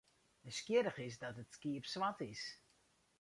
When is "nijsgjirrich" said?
0.43-1.01